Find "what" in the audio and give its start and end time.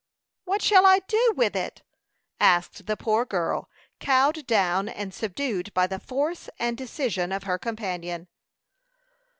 0.45-0.63